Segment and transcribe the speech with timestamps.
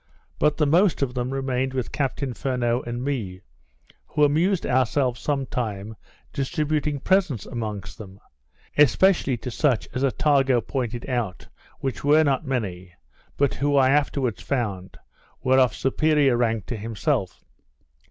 [0.39, 3.41] But the most of them remained with Captain Furneaux and me,
[4.07, 5.95] who amused ourselves some time
[6.33, 8.19] distributing presents amongst them;
[8.79, 11.47] especially to such as Attago pointed out,
[11.81, 12.95] which were not many,
[13.37, 14.97] but who I afterwards found,
[15.43, 17.43] were of superior rank to himself.